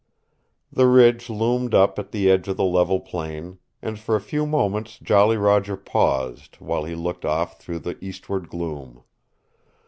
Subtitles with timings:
[0.71, 4.47] The Ridge loomed up at the edge of the level plain, and for a few
[4.47, 9.03] moments Jolly Roger paused, while he looked off through the eastward gloom.